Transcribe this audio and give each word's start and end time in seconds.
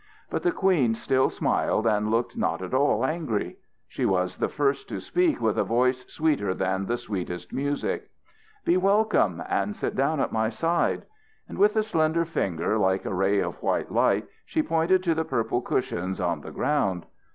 But 0.31 0.41
the 0.41 0.51
queen 0.51 0.95
still 0.95 1.29
smiled 1.29 1.85
and 1.85 2.09
looked 2.09 2.35
not 2.35 2.63
at 2.63 2.73
all 2.73 3.05
angry. 3.05 3.57
She 3.87 4.03
was 4.03 4.37
the 4.37 4.49
first 4.49 4.89
to 4.89 4.99
speak 4.99 5.39
with 5.39 5.59
a 5.59 5.63
voice 5.63 6.07
sweeter 6.07 6.55
than 6.55 6.87
the 6.87 6.97
sweetest 6.97 7.53
music. 7.53 8.09
"Be 8.65 8.77
welcome, 8.77 9.43
and 9.47 9.75
sit 9.75 9.95
down 9.95 10.19
at 10.19 10.31
my 10.31 10.49
side." 10.49 11.05
And 11.47 11.59
with 11.59 11.75
a 11.75 11.83
slender 11.83 12.25
finger 12.25 12.79
like 12.79 13.05
a 13.05 13.13
ray 13.13 13.41
of 13.41 13.61
white 13.61 13.91
light 13.91 14.25
she 14.43 14.63
pointed 14.63 15.03
to 15.03 15.13
the 15.13 15.23
purple 15.23 15.61
cushions 15.61 16.19
on 16.19 16.41
the 16.41 16.49
ground. 16.49 17.05